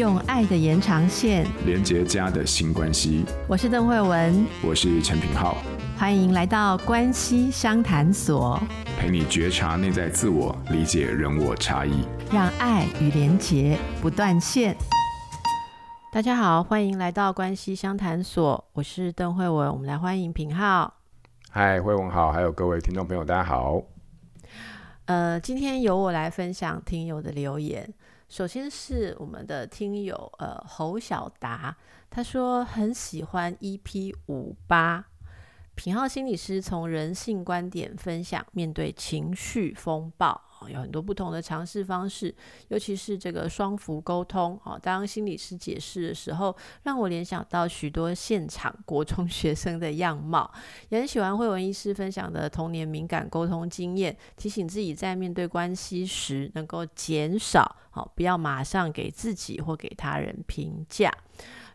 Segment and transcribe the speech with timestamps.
[0.00, 3.22] 用爱的延长线连接家的新关系。
[3.46, 5.58] 我是邓慧文，我是陈品浩，
[5.94, 8.58] 欢迎来到关系相谈所，
[8.98, 14.74] 陪你觉察内在自我，理解人我差异，让爱与连结不断线。
[16.10, 20.94] 大家好，欢迎来到关系相谈所，我是邓慧文，我们来欢迎品浩。
[21.50, 23.82] 嗨，慧文好，还有各位听众朋友，大家好。
[25.04, 27.92] 呃，今天由我来分享听友的留言。
[28.30, 31.76] 首先是我们的听友，呃，侯小达，
[32.08, 35.04] 他说很喜欢 EP 五八，
[35.74, 40.40] 品浩心理师从人性观点分享面对情绪风暴。
[40.68, 42.34] 有很多不同的尝试方式，
[42.68, 44.78] 尤其是这个双幅沟通哦。
[44.82, 50.50] 当心理师解释的时候，让我联想到许多现场国中学生的样貌。
[50.88, 61.12] 也很喜欢惠文医师分享的童年敏感沟通经验，提醒自己在面对关系时能够减少，好，不要马上给自己或给他人评价。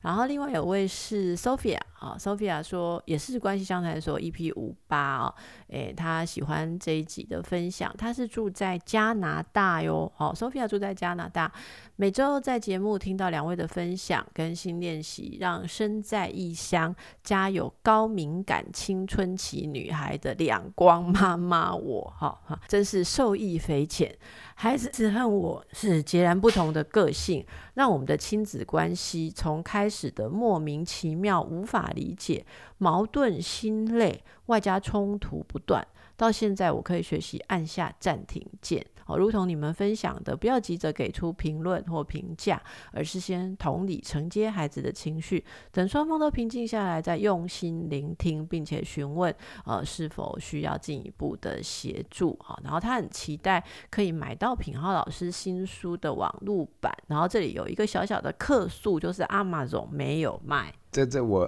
[0.02, 5.36] 然后另外有位是 Sophia 啊，Sophia 说也是关系相谈所 EP 五八哦，
[5.68, 11.52] 诶，她喜欢这一集的分享，她是住在加拿大哟，好，Sophia 住在加拿大，
[11.96, 24.14] 每周在节目听到两位的分享跟新练习，让身在异乡家有高敏感青春期女孩的两光妈妈我，哈哈，真是受益匪浅。
[24.58, 32.46] 孩子只恨我是截然不同的个性，让我们的亲子关系从开始的莫名其妙、无法理解、
[32.78, 38.86] 矛盾、心累，外加冲突不断，到现在我可以学习按下暂停键。
[39.08, 42.60] 好，如同你们分享的，不要急着给出评论或评价，
[42.92, 49.32] 而是先同理承接孩子的情绪，等双方都平静下来，再用心聆听，并且询问，
[49.64, 52.36] 呃，是否需要进一步的协助。
[52.42, 60.74] 好，然后他很期待可以买到品浩老师新书的网络版，然后这里有一个小小的客诉，就是 Amazon 没有卖。
[60.96, 61.46] 这这我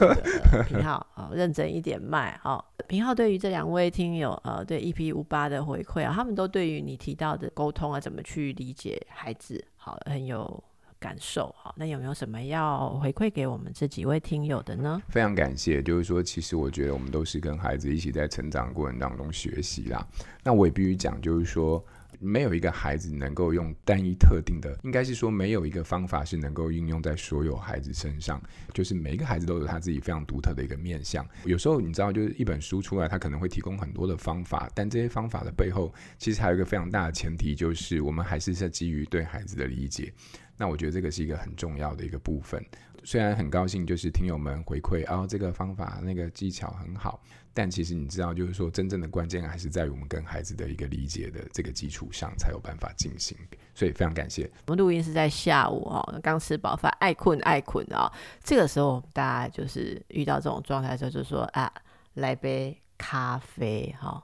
[0.66, 2.58] 平浩啊，认真一点卖啊。
[2.86, 10.64] 平浩对于这两位听友呃，对 EP 五八的回馈啊，他们都对于你提到的沟通啊，怎么去理解孩子，好很有
[10.98, 11.54] 感受。
[11.58, 15.02] 好，那有没有什么要回馈给我们这几位听友的呢？
[15.10, 20.02] 非常感谢，就是说，其实我觉得我们都是跟孩子一起在成长过程当中学习啦。
[20.42, 21.84] 那我也必须讲，就是说。
[22.18, 28.42] 没有一个孩子能够用单一特定的，应该是说没有一个方法是能够应用在所有孩子身上。
[28.72, 31.26] 就是每一个孩子都有他自己非常独特的一个面相。
[31.44, 40.12] 有时候你知道，就是一本书出来，他可能会提供很多的方法，但这些方法的背后，其实还有一个非常大的前提，就是我们还是在基于对孩子的理解。
[40.58, 42.62] 那我觉得这个是一个很重要的一个部分。
[43.04, 47.22] 虽然很高兴，就是听友们回馈，哦，这个方法那个技巧很好，
[47.54, 53.38] 但其实你知道，就是说真正的关键还是在于我们跟孩子的一个理解的这个基础上，才有办法进行。
[53.72, 54.50] 所以非常感谢。
[54.66, 58.12] 我们录音是在下午哦，刚吃饱饭，爱困爱困啊。
[58.42, 61.72] 这个时候大家就是遇到这种状态的时候，就说啊，
[62.14, 64.22] 来杯咖啡哈。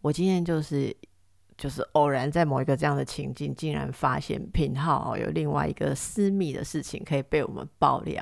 [0.00, 0.96] 我今天就是。
[1.62, 8.20] 就是偶然在某一个这样的情境，竟然发现品浩有另外一个私密的事情可以被我们爆料。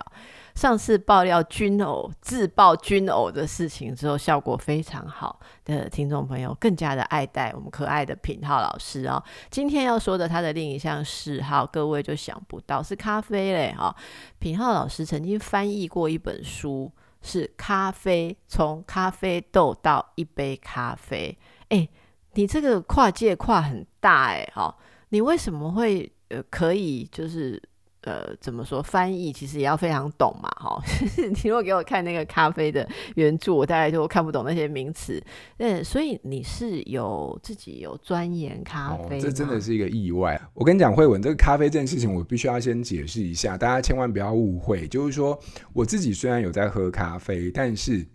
[0.54, 9.22] 上次爆料军偶自爆军偶的事情之后，效果非常好的听众朋友更加的爱戴我们可爱的品浩老师哦。
[9.50, 13.96] 今天要说的他的另一项嗜好，各位就想不到是咖啡嘞哈。
[14.38, 16.92] 品浩老师曾经翻译过一本书，
[17.22, 21.38] 是咖啡从咖啡豆到一杯咖啡，
[21.70, 21.88] 诶
[22.34, 24.74] 你这个跨界跨很大哎，哈，
[25.08, 27.60] 你为什么会呃可以就是
[28.02, 30.80] 呃怎么说翻译其实也要非常懂嘛，哈，
[31.18, 35.20] 你如果给我看那个咖啡的原著，我大概就看不懂那些名词，
[35.58, 40.40] 嗯，所以你是有自己有钻研咖啡，哦，这真的是一个意外。
[40.54, 45.36] 我跟你讲，慧文这个咖啡这件事情，我必须要先解释一下，大家千万不要误会，就是说
[45.72, 48.06] 我自己虽然有在喝咖啡，但是。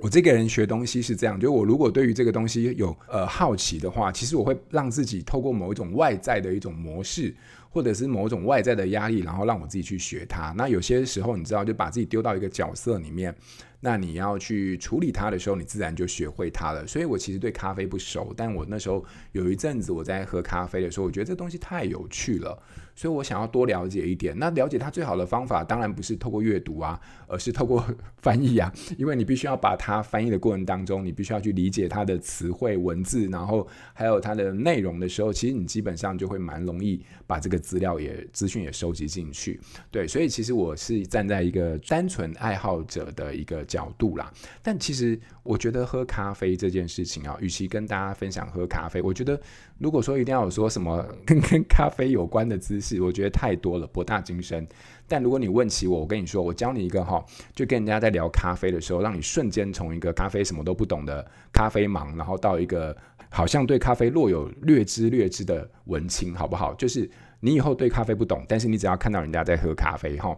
[0.00, 7.34] 我这个人学东西是这样，就是我如果对于这个东西有呃好奇的话，其实我会让自己透过某一种外在的一种模式，
[7.70, 10.52] 或者是某种外在的压力，然后让我自己去学它。
[10.56, 13.34] 那有些时候你知道，就把自己丢到一个角色里面，
[13.86, 16.84] 那你要去处理它的时候，你自然就学会它了。
[16.84, 22.60] 所以我其实对咖啡不熟，但我那时候有一阵子我在喝咖啡的时候，我觉得这东西太有趣了。
[22.96, 26.98] 所以我想要多了解一点，那了解它最好的方法，当然不是透过阅读啊，
[27.28, 27.86] 而是透过
[28.16, 39.60] 翻译啊，因为你必须要把它翻译的过程当中，你必须要去理解它的词汇、文字，然后还有它的内容的时候，其实你基本上就会蛮容易把这个资料也资讯也收集进去。
[39.90, 44.32] 对，所以其实我是站在一个单纯爱好者的一个角度啦。
[44.62, 49.38] 但其实我觉得喝咖啡这件事情啊，与其跟大家分享喝咖啡，我觉得
[49.78, 54.66] 如果说一定要有说什么跟跟咖啡有关的姿势，我觉得太多了，博大精深。
[55.08, 57.24] 但如果你问起我，我跟你说，我教你一个哈，
[57.54, 62.96] 就跟人家在聊咖啡的时候，让你瞬间从一个咖啡什么都不懂的咖啡盲，然后到一个
[63.30, 66.74] 好像对咖啡若有略知略知的文青，好不好？
[66.74, 67.08] 就是
[67.38, 70.36] 你以后对咖啡不懂，但是你只要看到人家在喝咖啡哈。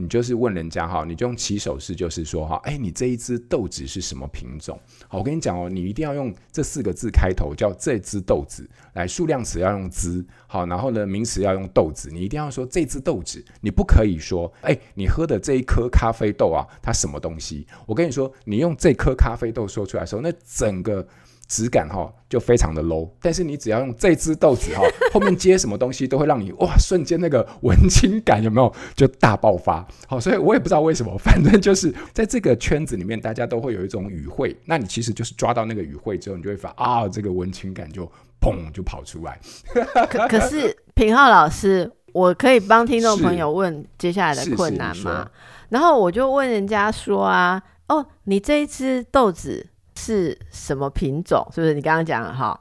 [0.00, 4.78] 你就是问人家哈，你就用起手式，就是说哈，哎，你这一支豆子是什么品种？
[5.08, 8.64] 好，我跟你讲哦，你一定要用这四个字开头，叫这支豆子，
[8.94, 17.66] 来数量词要用支，好，然后呢，名词要用豆子，你一定要说这支豆子，你不可以说，哎，你喝的这一颗咖啡豆啊，它什么东西？
[17.84, 21.04] 我跟你说，你用这颗咖啡豆说出来的时候，那整个。
[21.48, 29.86] 质感哈就非常的 low，但是你只要用这只豆子哈， 后面接什么东西都会让你哇瞬间那个文青感有没有就大爆发？
[30.06, 38.04] 好，所以我也不知道为什么，反正就是在这个圈子里面，大家都会有一种语汇，那你其实就是抓到那个语汇之后，你就会发啊，这个文青感就
[38.42, 39.40] 砰就跑出来。
[40.10, 45.30] 可可是平浩老师，我可以帮听众朋友问接下来的困难吗？
[45.70, 49.66] 然后我就问人家说啊，哦，你这一只豆子。
[49.98, 51.44] 是什么品种？
[51.52, 52.58] 是不是你刚刚讲的哈？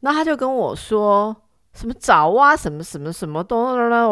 [0.00, 1.34] 那他就跟我说
[1.72, 3.56] 什么爪哇，什么什么什么都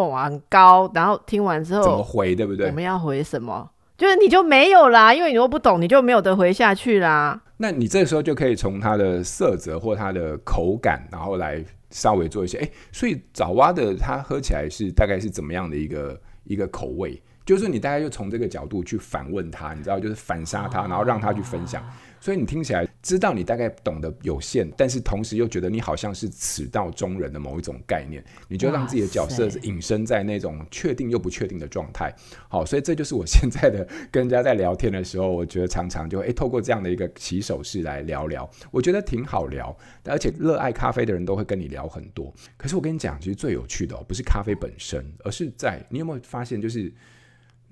[0.09, 0.89] 往高。
[0.95, 2.69] 然后听完之后怎么回，对不对？
[2.69, 3.69] 我们要回什么？
[3.99, 7.39] 就是你就没有啦，因为你又不懂，你就没有得回下去啦。
[7.57, 12.59] 那你这时候就可以从它的色泽或它的口感，然后来稍微做一些。
[12.59, 17.21] 哎，所以爪哇的它喝起来是大概是怎么样的一个一个口味？
[17.45, 21.83] 就是你大概就从这个角度去反问他，你知道，就是反杀他，然后让他去分享。
[22.21, 32.15] 所以你听起来知道你大概懂得有限，但是同时又觉得你好像是此道中人的某一种概念，你就让自己的角色隐身在那种确定又不确定的状态。
[32.49, 39.75] 好，所以这就是我现在的跟人家在聊天的时候，我觉得常常就诶透过这样的一个起手式来聊聊，我觉得挺好聊，
[40.05, 42.31] 而且热爱咖啡的人都会跟你聊很多。
[42.59, 46.93] 可是我跟你讲，其实最有趣的哦，不是咖啡本身，而是在你有没有发现就是。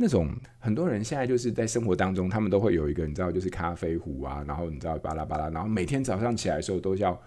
[0.00, 0.30] 那种
[0.60, 7.20] 很多人现在就是在生活当中，他们都会有一个你知道，就是咖啡壶啊，然后你知道巴拉巴拉，然后每天早上起来的时候都要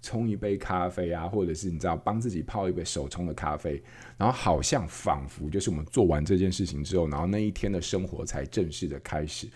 [0.00, 3.82] 冲一杯咖啡啊，或者是你知道帮自己泡一杯手冲的咖啡，
[4.16, 9.48] 然后好像仿佛就是我们做完这件事情之后，然后那一天的生活才正式的开始。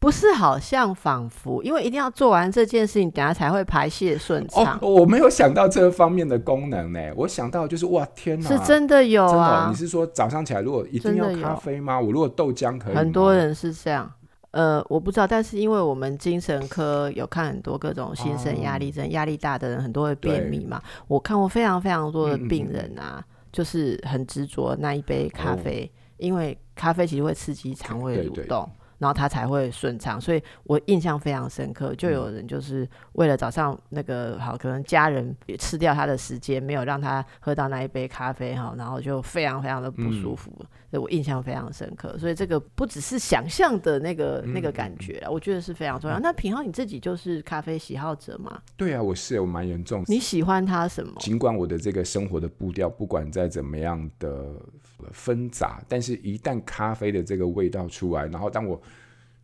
[0.00, 4.78] 不是好像仿佛，因为一定要做完这件事情，等下才会排泄顺畅。
[4.80, 6.98] 哦，我没有想到这方面的功能呢。
[7.14, 9.68] 我想到就是哇，天哪，是真的有啊！
[9.70, 12.00] 你是说早上起来如果一定要咖啡吗？
[12.00, 12.94] 我如果豆浆可以？
[12.94, 14.10] 很多人是这样。
[14.52, 20.80] 呃，我不知道，但是因为我们精神科有看很多各种新生压力症，压力大的人很多会便秘嘛。
[21.08, 28.68] 我看过非常非常多的病人啊，嗯嗯就是很执着那一杯咖啡，哦，因为咖啡其实会刺激肠胃蠕动。
[29.00, 31.94] 然后他才会顺畅，所以我印象非常深刻。
[31.94, 40.52] 就有人就是为了早上那个好，可能家人也吃掉他的时间，没有让他喝到那一杯咖啡哈，然后就非常非常的不舒服。
[40.60, 42.16] 嗯、所以我印象非常深刻。
[42.18, 46.18] 所以这个不只是想象的那个、嗯、那个感觉，我觉得是非常重要。
[46.18, 48.60] 嗯、那平浩你自己就是咖啡喜好者吗？
[48.76, 50.04] 对啊，我是我蛮严重。
[50.06, 51.14] 你喜欢它什么？
[51.20, 54.46] 尽管我的这个生活的步调，不管再怎么样的
[55.12, 58.80] 纷杂，但是一旦咖啡的这个味道出来，然后当我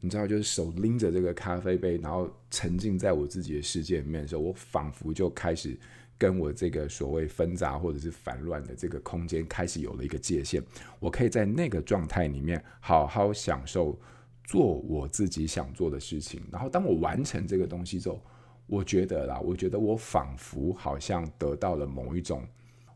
[0.00, 5.76] 你知道，就是手拎着这个咖啡杯，然后沉浸在我自己的世界里面的时候，我仿佛就开始
[6.18, 10.62] 跟我这个所谓纷杂或者是烦乱的这个空间开始有了一个界限。
[11.00, 13.98] 我可以在那个状态里面好好享受
[14.44, 16.42] 做我自己想做的事情。
[16.52, 18.22] 然后当我完成这个东西之后，
[18.66, 22.46] 我觉得啦，我觉得我仿佛好像得到了某一种，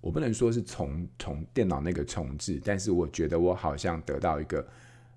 [0.00, 4.66] 我不能说是从从电脑那个重置，但是我觉得我好像得到一个。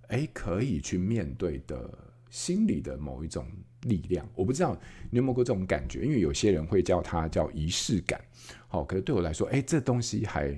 [0.09, 1.89] 诶，可以去面对的
[2.29, 3.47] 心理的某一种
[3.83, 4.77] 力量，我不知道
[5.09, 8.21] 你有没有过这种感觉，因为有些人会叫它叫仪式感，
[8.67, 10.55] 好，可是对我来说，诶，这东西还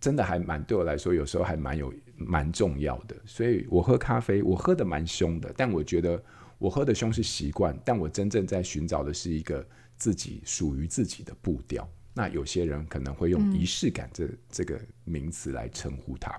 [0.00, 3.16] 真的还蛮对我来说，有时候还蛮有蛮重要的。
[3.24, 6.22] 所以我喝咖啡，我喝得蛮凶的，但我觉得
[6.58, 11.88] 我喝得凶是习惯，但我真正在寻找的是一个自己属于自己的步调。
[12.14, 16.32] 那有些人可能会用仪式感这、嗯、这个名词来称呼它。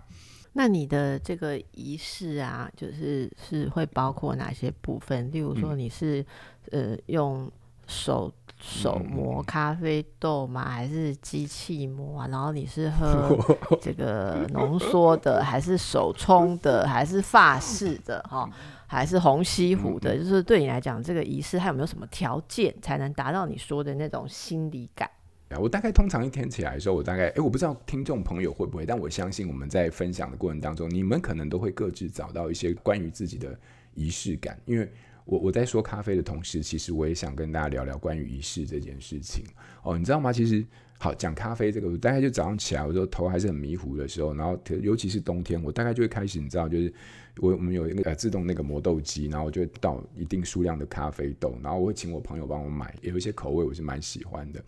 [0.54, 5.30] 那你的这个仪式啊，就是是会包括哪些部分？
[5.32, 6.26] 例如说，你是、
[6.72, 7.52] 嗯、呃用
[7.88, 10.70] 手手磨咖啡豆吗？
[10.70, 12.28] 还是机器磨啊？
[12.30, 13.38] 然后你是喝
[13.82, 18.24] 这个浓缩的， 还是手冲的，还是法式的？
[18.24, 18.50] 哈，
[18.88, 20.18] 还是红西湖的？
[20.18, 25.12] 就是对你来讲，这个仪式它有没有什么条件才能达到你说的那种心理感？
[25.60, 33.58] 我大概通常一天起来的时候，我大概哎，我不知道听众朋友会不会，但我相信我们在分享的过程当中，你们可能都会各自找到一些关于自己的
[33.94, 34.60] 仪式感。
[34.66, 34.92] 因为
[35.24, 39.46] 我我在说咖啡的同时，其实我也想跟大家聊聊关于仪式这件事情
[39.84, 39.98] 哦。
[39.98, 40.34] 你知道吗？
[40.34, 40.66] 其实
[40.98, 46.94] 好讲咖啡这个，我大概就早上起来，我说头还是很迷糊的时候，然后尤其是冬天，我大概就会开始，你知道，就是。
[47.42, 54.64] 我我们有一个呃自动那个磨豆机，然后我就倒一定数量的咖啡豆，然后我会请我朋友帮我买，有一些口味我是蛮喜欢的，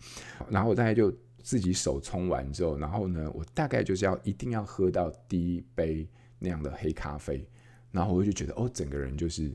[0.50, 1.10] 然后我大概就
[1.42, 6.06] 自己手冲完之后，然后呢，我大概就是要一定要喝到第一杯
[6.38, 7.42] 那样的黑咖啡，
[7.90, 9.50] 然后我就觉得哦，整个人就是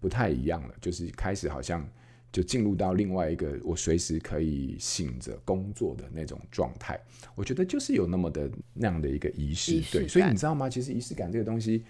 [0.00, 1.88] 不太一样了，就是开始好像
[2.36, 7.00] 就进入到另外一个我随时可以醒着工作的那种状态，
[7.34, 10.68] 我觉得就是有那么的那样的一个仪式，对，所以你知道吗？
[10.68, 11.82] 其实仪式感这个东西。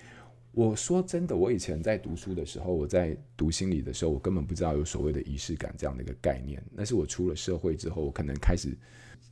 [0.52, 6.62] 我说真的，我以前在读书的时候，我在读心理的时候，我根本不知道有所谓的仪式感这样的一个概念。
[6.72, 8.72] 那是我出了社会之后，我可能开始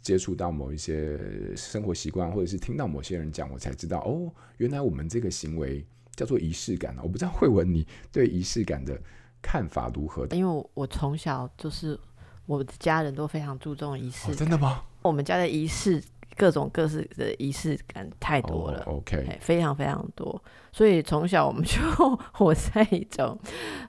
[0.02, 1.16] 接触到某一些
[1.54, 6.96] 生活习惯，或者是听到某些人讲，我才知道哦，原来我们这个行为叫做仪式感。
[7.00, 9.00] 我不知道慧文你对仪式感的
[9.44, 10.26] 看法如何？
[10.28, 12.00] 因为我从小就是
[12.46, 14.32] 我的家人都非常注重仪式。
[14.32, 14.82] 哦，真的吗？
[15.02, 16.02] 我们家的仪式。
[16.36, 21.80] 各种各式的仪式感太多了，oh, OK，非常非常多，所以从小我们就
[22.32, 23.38] 活在一种，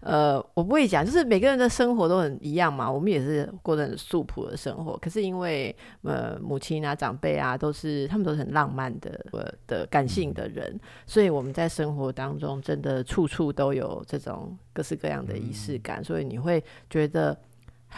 [0.02, 17.38] 呃，我不会讲，就是每个人的生活都很一样嘛，我们也是过得很素朴的生活，可是因为呃母亲啊长辈啊都是他们都是很浪漫的呃的感性的人，嗯，所以我们在生活当中真的处处都有这种各式各样的仪式感，嗯，所以你会觉得。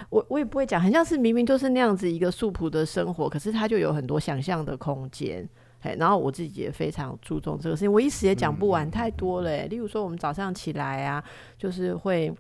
[0.10, 5.48] 我我也不会讲，很像是明明就是那样子一个素朴的生活，可是它就有很多想象的空间。
[5.80, 9.66] 嘿，然后我自己也非常注重这个事情，我一时也讲不完，太多了。
[9.68, 11.24] 例如说，我们早上起来啊，
[11.58, 12.34] 就是会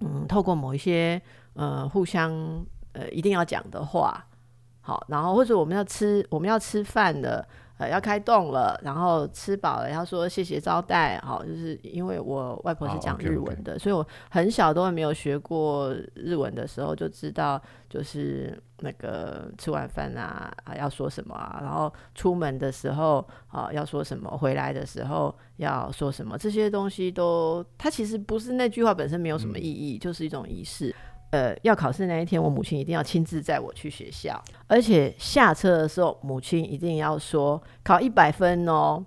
[0.00, 1.20] 嗯，透过某一些
[1.54, 2.32] 呃互相
[2.92, 4.24] 呃一定要讲的话，
[4.80, 7.46] 好，然后或者我们要吃我们要吃饭的。
[7.84, 13.78] 呃，要开动了，然后吃饱了，要说谢谢招待，好，就是因为我外婆是讲日文的，oh, okay, okay.
[13.78, 30.93] 所以我很小都还没有学过日文的时候，就知道就是那个吃完饭啊啊要说什么啊，然后出门的时候啊要说什么，回来的时候要说什么，这些东西都它其实不是那句话本身没有什么意义，嗯、就是一种仪式。
[31.34, 39.04] 呃，要考试那一天，我母亲一定要亲自载我去学校，而且下车的时候，母亲一定要说考一百分哦。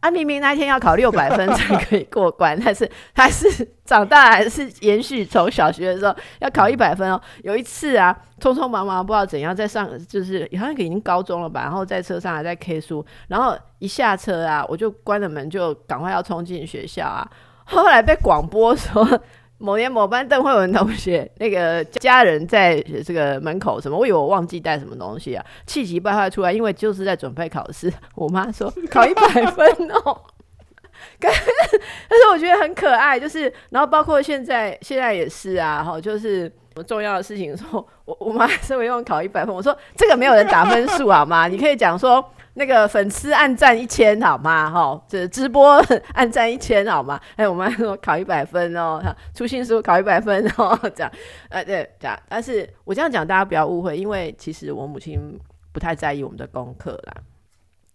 [0.00, 7.18] 啊，明明那一天要考六百分才可以过关，但是还是长大还是延续从小学的时候要考一百分哦。
[7.44, 17.26] 有一次啊，匆匆忙忙不知道怎样在上，就是好像已经高中了吧，然后在车上还在 K 书，然后一下车啊，我就关了门就赶快要冲进学校啊，
[17.64, 19.22] 后来被广播说。
[19.60, 23.96] 某年某班邓慧文同学，那个家人在这个门口什么？
[23.96, 27.92] 我以为我忘记带什么东西啊，气急败坏出来，因为就是在准备考试。
[28.16, 30.20] 我妈说 考一百分哦，
[31.20, 36.50] 但是我觉得很可爱，就是然后包括现在现在也是啊，哈，就是
[36.86, 41.48] 重要的事情的时候，我我妈是会用考一百分，我说这个没有人打分数好吗？
[41.48, 42.24] 你可以讲说。
[42.60, 44.70] 那个粉丝按赞一千好吗？
[44.70, 47.18] 哈，这直播按赞一千好吗？
[47.36, 49.00] 哎，我们说考一百分哦，
[49.34, 51.10] 出新书考一百分哦， 这样，
[51.48, 52.20] 呃，对，这样。
[52.28, 55.18] 但是我这样讲，大家不要误会，因为其实我母亲
[55.72, 57.14] 不太在意我们的功课啦，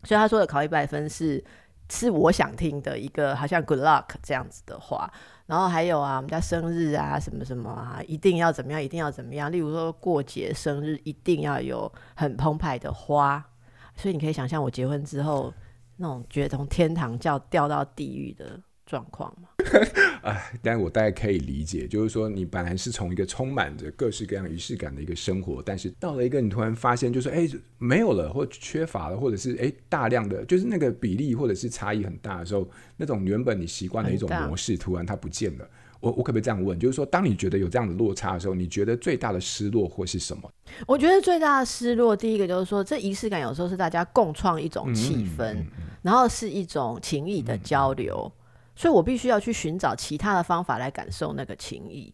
[0.04, 1.44] 所以她说的考一百分是
[1.92, 5.08] 是我想听的一个，好像 good luck 这样子的话。
[5.46, 9.52] 然后还有啊，我们家生日啊，什么什么啊，一定要怎么样，一定要怎么样。
[9.52, 13.46] 例如说过节生日，一定要有很澎湃的花。
[13.96, 15.54] 所以你可以想象我结婚之后
[15.98, 19.50] 那种觉得从天堂叫掉到地狱的状况吗？
[20.22, 27.48] 哎，但我大概可以理解，就是说你本来是从一个充满着各式各样仪式感的一个生活，但是到了一个你突然发现，就是哎
[27.78, 35.68] 没有了，或缺乏了，或者是哎大量的，就是那个比例或者是差异很大的时候，那种原本你习惯的一种模式，突然它不见了。
[36.00, 36.78] 我我可不可以这样问？
[36.80, 40.50] 就是说，当你觉得有这样的落差的时候，你觉得最大的失落会是什么？
[40.86, 48.32] 我觉得最大的失落，第一个就是说，这仪式感有时候是大家共创一种气氛，嗯嗯嗯、然后是一种情谊的交流，
[48.76, 52.14] 所以我必须要去寻找其他的方法来感受那个情谊。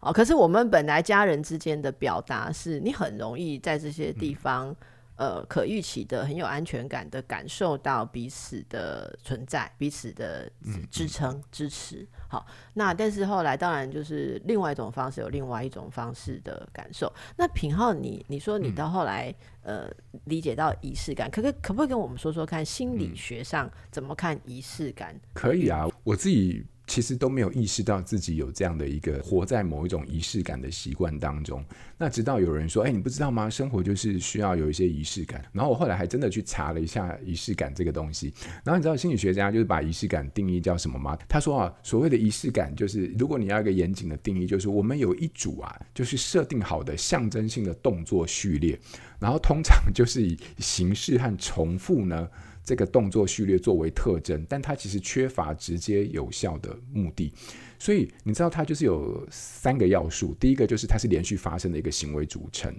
[0.00, 4.74] 哦，可是我们本来家人之间的表达是，你很容易在这些地方。
[5.16, 10.50] 嗯呃，可预期的、很有安全感的感受到彼此的存在，彼此的
[10.90, 12.06] 支撑、嗯、支持。
[12.28, 17.12] 好，那但是后来当然就是另外一种方式，有另外一种方式的感受。
[17.36, 19.90] 那品皓，你你说你到后来、嗯、呃
[20.24, 25.14] 理解到仪式感，可可可不可以跟我们说说看，心理学上怎么看仪式感？
[25.32, 31.60] 可以啊，我自己其实都没有意识到自己有这样的一个活在某一种仪式感的习惯当中。
[31.98, 33.50] 那直到有人说：“哎，你不知道吗？
[33.50, 38.32] 生活就是需要有一些仪式感。”然后我后来还真的去查了一下仪式感这个东西。
[38.62, 41.18] 然后你知道心理学家就是把仪式感定义叫什么吗？
[41.28, 48.78] 他说啊，所谓的仪式感就是，如果你要一个严谨的定义，就是我们有一组啊，就是设定好的象征性的动作序列，
[49.18, 52.28] 然后通常就是以形式和重复呢。
[52.64, 57.32] 这个动作序列作为特征，但它其实缺乏直接有效的目的，
[57.78, 60.34] 所以你知道它就是有三个要素。
[60.40, 62.74] 第一个就是它是连续发生的一个行为组成。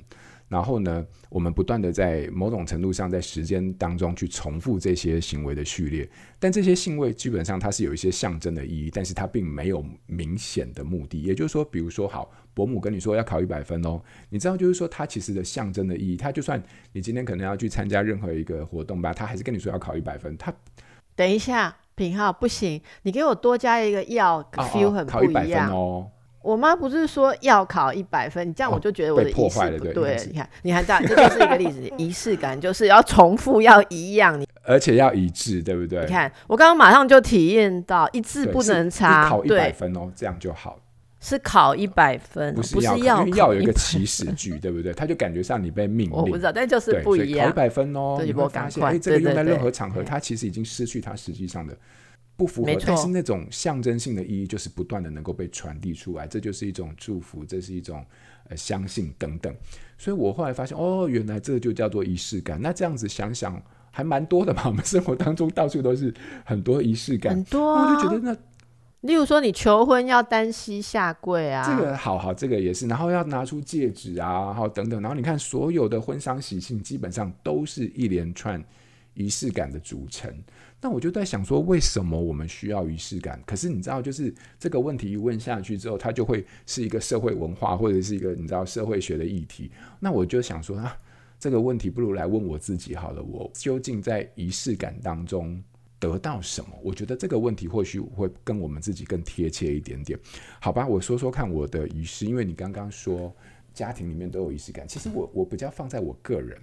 [0.47, 6.07] 然后呢，我们不断的在某种程度上在时间当中去重复这些行为的序列，
[6.39, 11.21] 但这些行为基本上它是有一些象征的意义，但是它并没有明显的目的。
[11.21, 13.99] 也就是说，比如说，好，伯母跟你说要考一百分哦，
[14.29, 16.61] 你知道，就是说它其实的象征的意义，它就算
[16.93, 20.37] 你今天可能要去参加任何一个活动吧，他还是跟你说要考一百分。
[20.37, 20.53] 他
[21.15, 25.23] 等一下，品皓不行，你给我多加一个要 feel 很不一样。
[25.23, 26.11] 考一百分哦。
[26.45, 29.93] 我妈不是说要考一百分，你这样我就觉得我的仪式不对。
[29.93, 31.91] 对，你看，你看这样， 这就是一个例子。
[31.97, 36.01] 仪式感就是要重复，要一样，你而且要一致，对不对？
[36.01, 39.27] 你看，我刚刚马上就体验到一致不能差。
[39.27, 40.77] 考一百分哦，这样就好。
[41.19, 44.93] 是考一百分，不是要考，因为要有一个起始句， 对不对？
[44.93, 46.15] 他就感觉上你被命令。
[46.15, 47.47] 我不知道，但就是不一样。
[47.47, 51.75] 考一百分哦，你会发现，哎，这个用在任何场合，它其实已经失去它实际上的。
[52.38, 58.06] 不符合，但是那种象征性的意义就是不断的能够被传递出来，这就是一种祝福，这是一种
[58.50, 59.56] 呃相信等等。
[59.98, 62.62] 所以我后来发现，哦，原来这就叫做仪式感。
[62.62, 64.63] 那这样子想想，还蛮多的嘛。
[64.68, 66.13] 我们生活当中到处都是
[66.44, 67.96] 很多仪式感，很多啊。
[67.96, 68.38] 我就觉得那，
[69.01, 72.86] 例如说你求婚要单膝下跪啊，这个好好，这个也是。
[72.88, 75.01] 然后要拿出戒指啊，然后等等。
[75.01, 78.62] 然后你看，所有的婚丧喜庆基本上都是一连串
[79.15, 80.31] 仪式感的组成。
[80.79, 83.41] 那我就在想说，为什么我们需要仪式感？
[83.48, 89.72] 可是你知道，就是这个问题一问下去之后，它就会是一个社会文化或者是一个你知道社会学的议题。
[90.00, 90.95] 那我就想说啊，
[91.39, 93.24] 这个问题不如来问我自己好了。
[93.24, 95.60] 我究竟在仪式感当中
[95.98, 96.69] 得到什么？
[96.84, 100.19] 我觉得这个问题或许会跟我们自己更贴切一点点。
[100.60, 103.36] 好吧，我说说看我的仪式，因为你刚刚说
[103.74, 106.62] 家庭里面都有仪式感，其实我我比较放在我个人。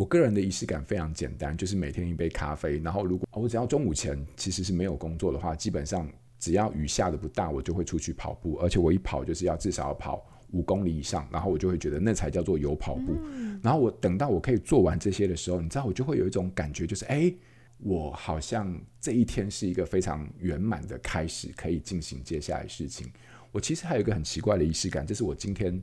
[0.00, 2.78] 我个人的仪式感非常简单，就是每天一杯咖啡。
[2.78, 8.54] 然后，如果我只要中午前其实是没有工作的话，基本上只要雨下的不大，我就会出去跑步。
[8.62, 13.14] 而且我一跑就是要至少要跑五公里以上，然后我就会觉得那才叫做有跑步。
[13.62, 17.30] 然后我等到我可以做完这些的时候，你知道，我就会有一种感觉，就是哎，
[17.76, 23.06] 我好像这一天是一个非常圆满的开始，可以进行接下来事情。
[23.52, 25.78] 我其实还有一个很奇怪的仪式感，这是我今天。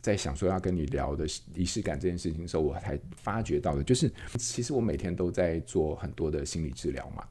[0.00, 7.26] 在想说要跟你聊的仪式感这件事情的时候，我才发觉到的，就是其实我每天都在做很多的心理治疗嘛。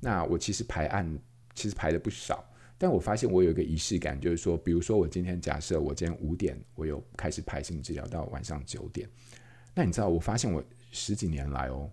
[0.00, 1.18] 那我其实排案
[1.54, 2.44] 其实排的不少，
[2.78, 9.08] 但我发现我有一个仪式感，就是说，比如说我今天假设我今天五点我有开始排心理治疗到晚上九点，
[9.74, 11.90] 那你知道我发现我十几年来哦，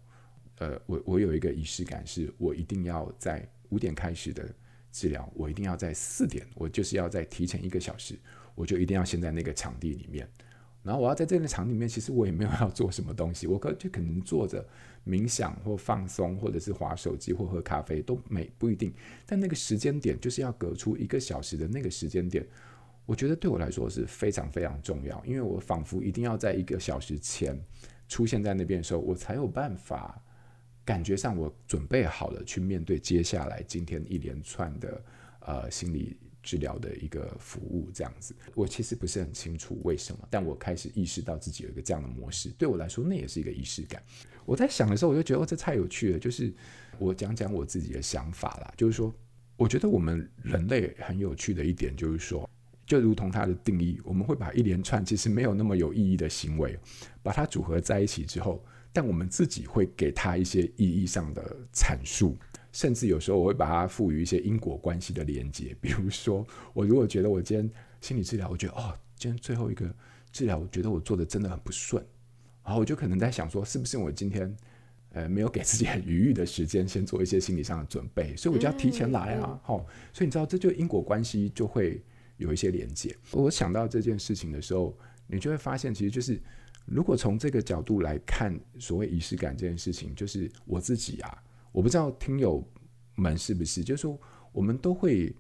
[0.60, 4.50] 呃，我我有一个仪式感，是我一定要在五点开始的
[4.92, 8.18] 治疗，我一定要在四点，我就是要在提前一个小时。
[8.56, 10.28] 我就一定要先在那个场地里面，
[10.84, 14.66] 然后我要在这个场里面，其实我也没有要做什么东西， 我可就可能坐着
[15.06, 18.94] 冥想或放松，或者是划手机或喝咖啡都没不一定。
[19.26, 22.46] 但那个时间点就是要隔出一个小时的那个时间点，
[23.06, 27.60] 我觉得对我来说是非常非常重要，因为我仿佛一定要在一个小时前
[28.08, 30.22] 出现在那边的时候，我才有办法
[30.84, 35.04] 感觉上我准备好了去面对接下来今天一连串的
[35.42, 36.18] 呃心理。
[36.44, 44.02] 治疗的一个服务这样子，我其实不是很清楚为什么，但我开始意识到自己有一个这样的模式，对我来说那也是一个仪式感。
[44.46, 46.20] 我在想的时候，我就觉得哦，这太有趣了。
[46.20, 46.52] 就是
[46.98, 49.14] 我讲讲我自己的想法啦，就是说，
[49.56, 52.50] 我觉得我们人类很有趣的一点就是说，
[52.86, 56.78] 就如同它的定义，我们会把一连串其实没有那么有意义的行为，
[57.22, 62.36] 把它组合在一起之后，但我们自己会给它一些意义上的阐述。
[62.72, 69.94] 甚至有时候我会把它赋予一些因果关系的连接，比如说， 我如果觉得我今天心理治疗，我觉得哦，今天最后一个
[70.32, 72.02] 治疗，我觉得我做的真的很不顺，
[72.64, 74.56] 然后我就可能在想说，是不是我今天
[75.10, 82.02] 呃没有给自己很愉悦的时间，先做一些心理上的准备，所以我就要提前来啊，好、嗯嗯哦，所以你知道，这就因果关系就会
[82.38, 83.14] 有一些连接。
[83.32, 86.42] 我想到这件事情的时候，你就会发现，其实就是
[86.86, 91.44] 如果从这个角度来看，所谓仪式感这件事情，就是我自己啊。
[91.72, 92.66] 我不知道听友
[93.16, 94.20] 们是不是，就是说
[94.52, 95.36] 我们都会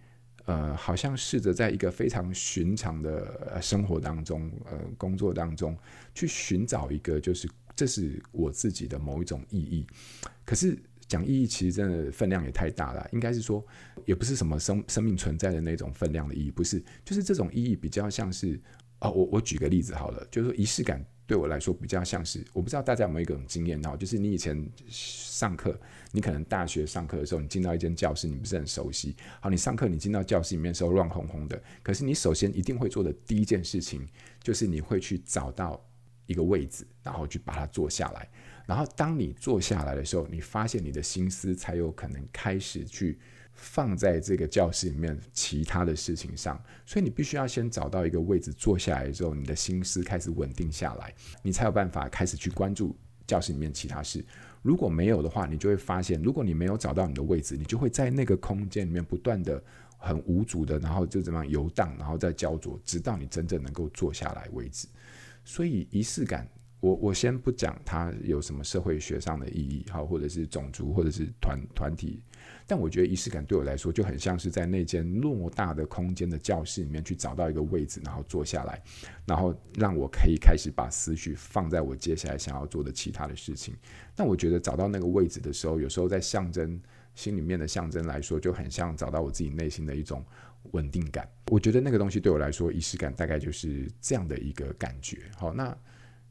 [0.45, 5.77] 呃，好像试着在一个非常寻常的生活当中，呃，工作当中
[6.15, 9.85] 去寻找一个，就是这是我自己的某一种意义。
[10.43, 13.63] 可是讲意义其实真的分量也太大了，应该是说
[14.05, 18.59] 也不是什么生生命存在的那种分量的意义，不是，就是这种意义比较像是
[18.99, 25.79] 啊、哦，我我举个例子好了，就是说仪式感对我来说比较像是，我不知道大家有没有一种经验哈，就是你以前上课，
[26.11, 34.05] 你可能大学上课的时候，你进到一间教室，你不是很熟悉，好，你上课你进到教室里面的时候乱哄哄的，可是你首先一定会做的第一件事情，
[34.43, 35.81] 就是你会去找到
[36.25, 38.29] 一个位置，然后去把它坐下来。
[38.65, 43.17] 然后，当你坐下来的时候，你发现你的心思才有可能开始去
[43.53, 46.61] 放在这个教室里面其他的事情上。
[46.85, 52.95] 所以，你必须要先找到一个位置坐下来之后，你的心思开始稳定下来，你才有办法开始去关注
[53.27, 54.25] 教室里面其他事。
[54.61, 59.63] 如果没有的话，你就会发现，如果你没有找到你的位置，你就会在那个空间里面不断的
[59.97, 64.87] 很无助的，然后就这么游荡，然后再焦灼，直到你真正能够坐下来为止。
[65.43, 66.47] 所以，仪式感。
[66.79, 72.23] 我我先不讲它有什么社会学上的意义，好，或者是种族，或者是团团体，
[72.71, 78.81] 但我觉得仪式感对我来说就很像是在那间偌大的空间的教室里面去找到一个位置，然后坐下来，
[79.25, 83.75] 然后让我可以开始把思绪放在我接下来想要做的其他的事情。
[84.15, 86.81] 但我觉得找到那个位置的时候，有时候在象征
[87.13, 90.25] 心里面的象征来说，就很像找到我自己内心的一种
[90.71, 91.27] 稳定感。
[91.47, 95.23] 我觉得那个东西对我来说，仪式感大概就是这样的一个感觉。
[95.35, 95.77] 好，那。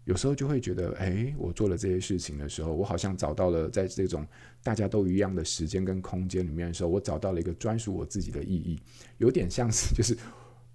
[0.05, 4.27] 有时候就会觉得，哎，我做了这些事情的时候，我好像找到了在这种
[4.63, 8.81] 大家都一样的时间跟空间里面的时候，我找到了一个专属我自己的意义。
[9.19, 10.17] 有点像是，就是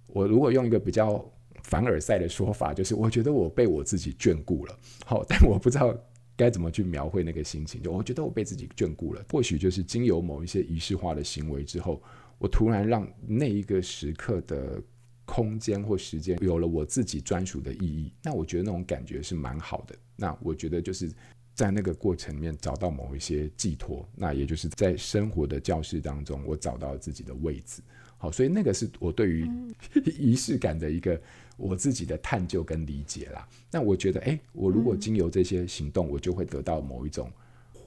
[0.06, 1.22] 我如果用一个比较
[1.64, 4.78] 凡尔赛的说法，就是我觉得我被我自己眷顾了。
[5.04, 5.94] 好，但我不知道
[6.36, 7.82] 该怎么去描绘那个心情。
[7.82, 12.00] 就我觉得我被自己眷顾了，或许就是经由某一些仪式化的行为之后，
[12.38, 14.80] 我突然让那一个时刻的。
[15.26, 19.94] 空间或时间有了我自己专属的意义，那我觉得那种感觉是蛮好的。
[20.14, 21.12] 那我觉得就是
[21.52, 27.82] 在那个过程里面找到某一些寄托，那也就是在生活的教室当中，我找到了自己的位置。
[28.16, 29.50] 好，所以那个是我对于
[30.16, 31.20] 仪式感的一个
[31.56, 33.46] 我自己的探究跟理解啦。
[33.70, 37.30] 那我觉得，哎，我如果经由这些行动，我就会得到某一种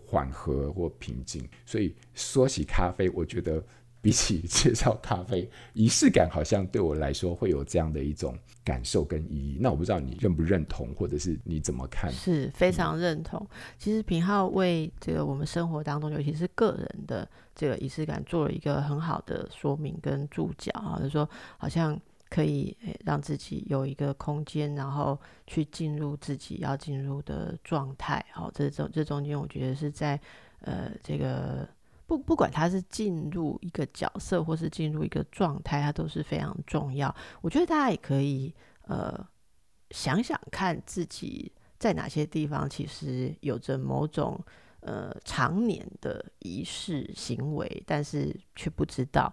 [0.06, 1.48] 缓和或平静。
[1.66, 3.64] 所以说起咖啡，我觉得。
[4.02, 9.58] 比起介绍咖啡，仪式感好像对我来说会有这样的一种感受跟意义。
[9.62, 12.10] 那我不知道你认不认同，或者是你怎么看？
[12.12, 13.40] 是非常认同。
[13.52, 28.26] 嗯、其实平浩为这个我们生活当中，尤其是个人的这个仪式感，做了一个很好的说明跟注脚啊，就是说好像可以让自己有一个空间，然后去进入自己要进入的状态。
[28.32, 30.18] 好，这种这中间，我觉得是在
[30.62, 31.68] 呃这个。
[32.10, 37.16] 不，不管他是进入一个角色，或是进入一个状态，它都是非常重要。
[37.42, 38.52] 我觉得大家也可以
[38.88, 39.24] 呃
[39.92, 44.44] 想想看自己在哪些地方，其实有着某种
[44.80, 49.32] 呃常年的仪式行为，但是却不知道。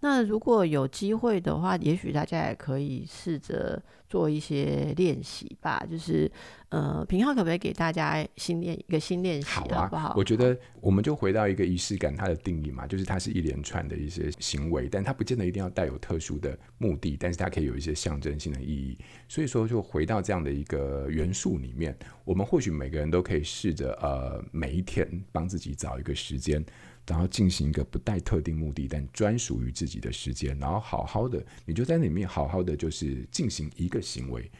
[0.00, 5.84] 那如果有机会的话，也许大家也可以试着做一些练习吧。
[5.90, 6.30] 就是，
[6.70, 10.14] 呃，平浩可不可以给大家新练一个新练习，好不好？
[10.16, 18.96] 我觉得我们就回到一个仪式感，它的定义嘛，就是它是一连串的一些行为，但它不见得一定要带有特殊的目的，但是它可以有一些象征性的意义。
[19.28, 26.64] 所以说，就回到这样的一个元素里面，我们或许每个人都可以试着，呃，每一天帮自己找一个时间。
[27.08, 34.50] 然后进行一个不带特定目的，但专属于自己的时间，然后好好的，你就在里面好好的，就是进行一个行为，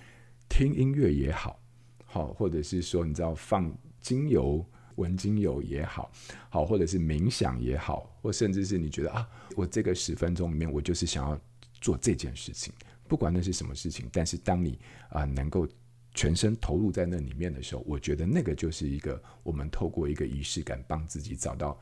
[0.49, 1.61] 听音乐也好，
[2.07, 6.11] 好，或者是说你知道放精油、闻精油也好，
[6.49, 11.39] 好，或者是冥想也好，或甚至是你觉得啊，我这个十分钟里面，我就是想要
[11.83, 12.73] 做这件事情，
[13.07, 14.79] 不管那是什么事情，但是当你
[15.11, 15.69] 啊、能够
[16.15, 21.79] 全身投入在那里面的时候，我觉得那个就是一个我们透过一个仪式感帮自己找到。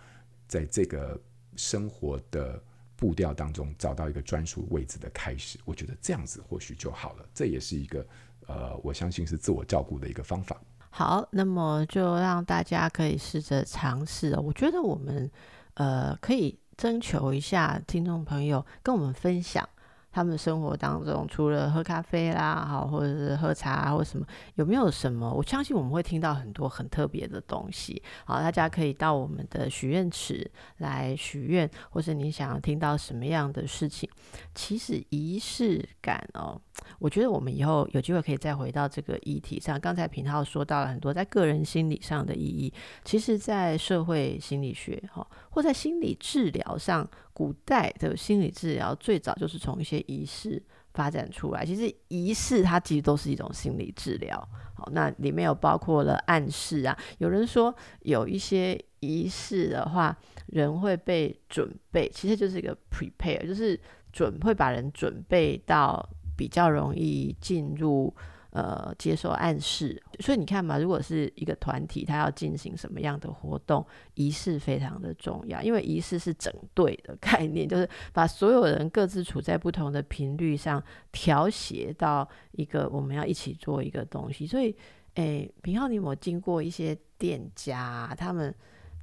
[0.47, 1.21] 在这个
[1.57, 2.63] 生活的
[2.97, 7.27] 步调当中，找到一个专属位置的开始，我觉得这样子或许就好了。
[7.35, 8.07] 这也是一个
[8.47, 10.61] 呃，我相信是自我照顾的一个方法。
[10.91, 14.35] 好，那么就让大家可以试着尝试。
[14.39, 15.31] 我觉得我们
[15.75, 19.69] 呃可以征求一下听众朋友跟我们分享。
[20.17, 25.31] 他们生活当中除了喝咖啡啦，好，或者是喝茶或什么，有没有什么？
[25.31, 28.03] 我相信我们会听到很多很特别的东西。
[28.25, 34.09] 好，大家可以到我们的许愿池来许愿，或是你想要听到什么样的事情。
[34.55, 36.59] 其实仪式感哦，
[36.99, 39.79] 我觉得我们以后有机会可以再回到这个议题上。
[39.79, 42.73] 刚才平浩说到了很多在个人心理上的意义，
[43.05, 47.07] 其实在社会心理学哈，或在心理治疗上。
[47.37, 50.63] 古代的心理治疗最早就是从一些仪式
[50.95, 51.65] 发展出来。
[51.65, 54.37] 其实仪式它其实都是一种心理治疗。
[54.75, 60.17] 好，那里面有包括了暗示啊，有人说有一些仪式的话，
[60.47, 63.79] 人会被准备，其实就是一个 prepare，就是
[64.13, 68.15] 准会把人准备到比较容易进入。
[68.57, 84.47] 呃，接受暗示，所以你看嘛，如果是一个团体，他要进行什么样的活动，仪式非常的重要，因为仪式是整队的概念，就是把所有人各自处在不同的频率上，调谐到一个我们要一起做一个东西。
[84.47, 84.75] 所以，
[85.17, 88.55] 诶，平浩，你有没有经过一些店家，他们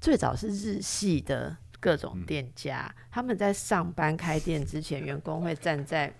[0.01, 6.11] 最早是日系的各种店家，嗯、他们在上班开店之前，员工会站在。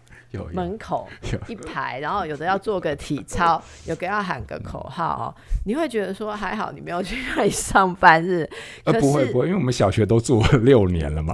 [0.51, 1.07] 门口
[1.47, 5.25] 一排，然后有的要做个体操， 有个要喊个口号哦。
[5.65, 8.49] 你会觉得说还好，你没有去那里上班日。
[8.85, 11.33] 呃，不会不会，因为我们小学都做了六年了嘛。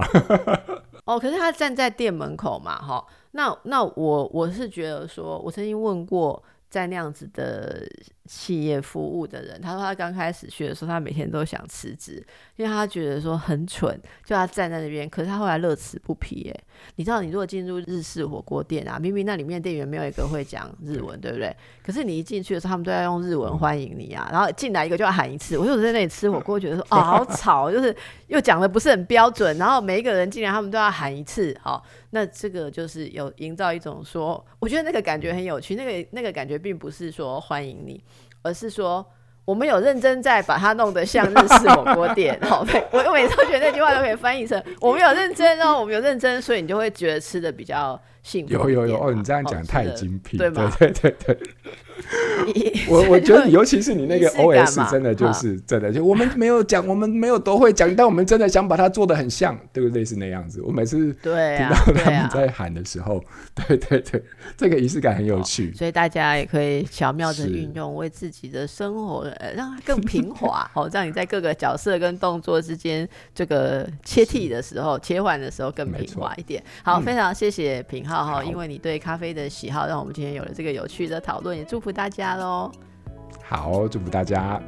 [1.04, 3.04] 哦，可是他站在店门口嘛，哈。
[3.32, 6.42] 那那我我是觉得说，我曾经问过。
[6.70, 7.84] 在那样子的
[8.32, 15.10] 企业服务的人，他说他刚开始学的时候，他每天都想辞职，因为他觉得说很蠢，就他站在那边。
[15.10, 16.60] 可是他后来乐此不疲，哎，
[16.94, 21.52] 你知道，你如果进入日式火锅店啊，明明那里面店员没有一个会讲日文，对不对？
[21.84, 25.58] 可是你一进去的时候，他们都要用日文欢迎你啊，然后进来一个就要喊一次。
[25.58, 27.92] 我就在那里吃火锅，觉得说哦，好吵，就是
[28.28, 31.84] 又讲的不是很标准，然后每一个人进来，他们都要喊一次，好。
[32.12, 35.76] 那这个就是有营造一种说，我觉得那个感觉很有趣。
[35.76, 38.02] 那个那个感觉并不是说欢迎你，
[38.42, 39.04] 而是说
[39.44, 42.38] 我们有认真在把它弄得像日式火锅店。
[42.48, 48.52] 好，我我每次都觉得那句话都可以翻译成我们有认真哦，我们有认真，所以你就会觉得吃的比较幸福。
[48.52, 50.72] 有有有哦，你这样讲太精辟，对吗？
[50.78, 51.38] 对对对对。
[52.88, 60.02] 我我觉得， 尤其是你那个 OS，真的就是真的，就我们没有讲，我们没有都会讲，但我们真的想把它做的很像，对不对？
[60.02, 60.62] 是那样子。
[60.62, 63.22] 我每次听到他们在喊的时候，
[63.54, 64.22] 对对对，
[64.56, 65.74] 这个仪式感很有趣。
[65.74, 76.62] 所以大家也可以巧妙的运用，为自己的生活让它更平滑，好，让你在各个角色跟动作之间这个切替的时候、切换的时候更平滑一点。
[76.82, 82.70] 好，非常谢谢品皓哈，因为你对咖啡的喜好，让我们今天有了这个有趣的讨论，也祝福大家喽。
[83.44, 84.60] 好，祝福大家。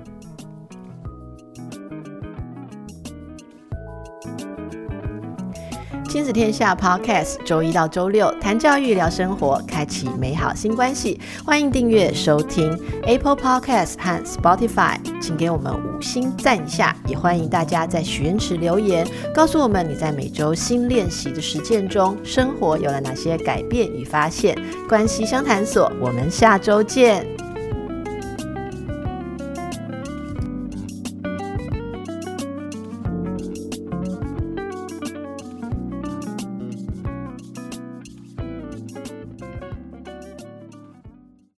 [6.12, 11.18] 亲子天下 Podcast，周一到周六谈教育、聊生活，开启美好新关系。
[11.42, 16.94] 欢迎订阅收听 Apple Podcast 和 Spotify，请给我们五星赞一下。
[17.06, 24.54] 也欢迎大家在许愿池留言，告诉我们你在每周新练习的实践中，生活有了哪些改变与发现。
[24.86, 27.26] 关系相谈所，我们下周见。